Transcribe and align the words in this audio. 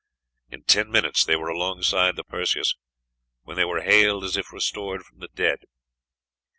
In 0.49 0.63
ten 0.63 0.89
minutes 0.89 1.23
they 1.23 1.35
were 1.35 1.49
alongside 1.49 2.15
the 2.15 2.23
Perseus, 2.23 2.73
when 3.43 3.55
they 3.55 3.65
were 3.65 3.83
hailed 3.83 4.23
as 4.23 4.35
if 4.35 4.51
restored 4.51 5.03
from 5.05 5.19
the 5.19 5.29
dead. 5.35 5.59